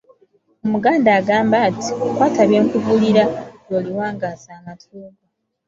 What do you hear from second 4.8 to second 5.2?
go"